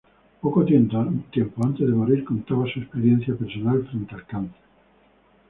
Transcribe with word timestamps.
Poco 0.41 0.65
tiempo 0.65 0.97
antes 0.97 1.87
de 1.87 1.93
morir, 1.93 2.25
contaba 2.25 2.65
su 2.73 2.79
experiencia 2.79 3.35
personal 3.35 3.85
frente 3.87 4.15
al 4.15 4.25
cancer. 4.25 4.59